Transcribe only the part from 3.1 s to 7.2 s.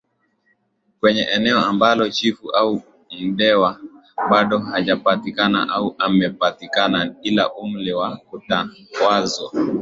Mndewa bado hajapatikana au amepatikana